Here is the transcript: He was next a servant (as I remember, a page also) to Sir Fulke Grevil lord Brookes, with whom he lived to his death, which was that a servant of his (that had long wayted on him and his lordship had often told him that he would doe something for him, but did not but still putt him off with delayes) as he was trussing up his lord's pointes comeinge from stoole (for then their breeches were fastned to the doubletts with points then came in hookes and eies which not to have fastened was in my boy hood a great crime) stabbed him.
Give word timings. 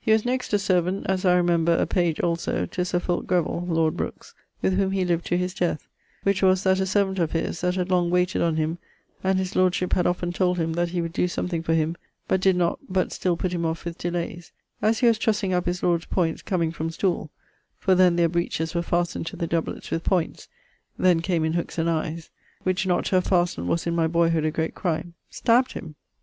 He 0.00 0.12
was 0.12 0.26
next 0.26 0.52
a 0.52 0.58
servant 0.58 1.06
(as 1.08 1.24
I 1.24 1.34
remember, 1.34 1.72
a 1.72 1.86
page 1.86 2.20
also) 2.20 2.66
to 2.66 2.84
Sir 2.84 3.00
Fulke 3.00 3.26
Grevil 3.26 3.64
lord 3.70 3.96
Brookes, 3.96 4.34
with 4.60 4.74
whom 4.74 4.90
he 4.90 5.02
lived 5.02 5.24
to 5.28 5.38
his 5.38 5.54
death, 5.54 5.88
which 6.24 6.42
was 6.42 6.62
that 6.64 6.78
a 6.78 6.84
servant 6.84 7.18
of 7.18 7.32
his 7.32 7.62
(that 7.62 7.76
had 7.76 7.88
long 7.88 8.10
wayted 8.10 8.42
on 8.42 8.56
him 8.56 8.76
and 9.24 9.38
his 9.38 9.56
lordship 9.56 9.94
had 9.94 10.06
often 10.06 10.30
told 10.30 10.58
him 10.58 10.74
that 10.74 10.90
he 10.90 11.00
would 11.00 11.14
doe 11.14 11.26
something 11.26 11.62
for 11.62 11.72
him, 11.72 11.96
but 12.28 12.42
did 12.42 12.54
not 12.54 12.80
but 12.90 13.12
still 13.12 13.34
putt 13.34 13.52
him 13.54 13.64
off 13.64 13.86
with 13.86 13.96
delayes) 13.96 14.52
as 14.82 14.98
he 14.98 15.06
was 15.06 15.16
trussing 15.18 15.54
up 15.54 15.64
his 15.64 15.82
lord's 15.82 16.04
pointes 16.04 16.42
comeinge 16.42 16.74
from 16.74 16.90
stoole 16.90 17.30
(for 17.78 17.94
then 17.94 18.16
their 18.16 18.28
breeches 18.28 18.74
were 18.74 18.82
fastned 18.82 19.24
to 19.24 19.36
the 19.36 19.46
doubletts 19.48 19.90
with 19.90 20.04
points 20.04 20.48
then 20.98 21.20
came 21.20 21.46
in 21.46 21.54
hookes 21.54 21.78
and 21.78 21.88
eies 21.88 22.28
which 22.62 22.86
not 22.86 23.06
to 23.06 23.14
have 23.14 23.24
fastened 23.24 23.66
was 23.66 23.86
in 23.86 23.94
my 23.96 24.06
boy 24.06 24.28
hood 24.28 24.44
a 24.44 24.50
great 24.50 24.74
crime) 24.74 25.14
stabbed 25.30 25.72
him. 25.72 25.94